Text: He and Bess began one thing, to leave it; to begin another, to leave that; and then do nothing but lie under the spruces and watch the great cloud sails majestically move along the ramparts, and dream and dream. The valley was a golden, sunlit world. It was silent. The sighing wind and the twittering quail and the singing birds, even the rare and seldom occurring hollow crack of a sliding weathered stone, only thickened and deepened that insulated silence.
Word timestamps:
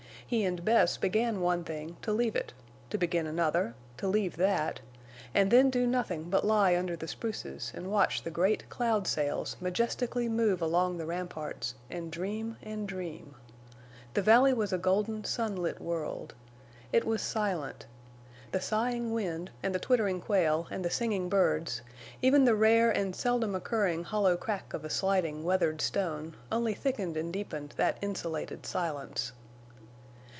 He 0.25 0.45
and 0.45 0.63
Bess 0.63 0.95
began 0.95 1.41
one 1.41 1.65
thing, 1.65 1.97
to 2.03 2.13
leave 2.13 2.37
it; 2.37 2.53
to 2.89 2.97
begin 2.97 3.27
another, 3.27 3.75
to 3.97 4.07
leave 4.07 4.37
that; 4.37 4.79
and 5.33 5.51
then 5.51 5.69
do 5.69 5.85
nothing 5.85 6.29
but 6.29 6.45
lie 6.45 6.73
under 6.77 6.95
the 6.95 7.09
spruces 7.09 7.69
and 7.75 7.91
watch 7.91 8.23
the 8.23 8.31
great 8.31 8.69
cloud 8.69 9.07
sails 9.07 9.57
majestically 9.59 10.29
move 10.29 10.61
along 10.61 10.95
the 10.97 11.05
ramparts, 11.05 11.75
and 11.89 12.13
dream 12.13 12.55
and 12.63 12.87
dream. 12.87 13.35
The 14.13 14.21
valley 14.21 14.53
was 14.53 14.71
a 14.71 14.77
golden, 14.77 15.25
sunlit 15.25 15.81
world. 15.81 16.33
It 16.93 17.03
was 17.03 17.21
silent. 17.21 17.85
The 18.53 18.61
sighing 18.61 19.11
wind 19.11 19.51
and 19.61 19.75
the 19.75 19.79
twittering 19.79 20.21
quail 20.21 20.65
and 20.71 20.85
the 20.85 20.89
singing 20.89 21.27
birds, 21.27 21.81
even 22.21 22.45
the 22.45 22.55
rare 22.55 22.89
and 22.89 23.13
seldom 23.13 23.53
occurring 23.53 24.05
hollow 24.05 24.37
crack 24.37 24.73
of 24.73 24.85
a 24.85 24.89
sliding 24.89 25.43
weathered 25.43 25.81
stone, 25.81 26.37
only 26.49 26.73
thickened 26.73 27.17
and 27.17 27.33
deepened 27.33 27.73
that 27.75 27.97
insulated 28.01 28.65
silence. 28.65 29.33